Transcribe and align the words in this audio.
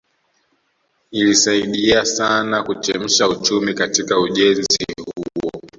Ilisaidia 1.11 2.05
sana 2.05 2.63
kuchemsha 2.63 3.27
uchumi 3.29 3.73
katika 3.73 4.19
ujenzi 4.19 4.77
huo 4.97 5.61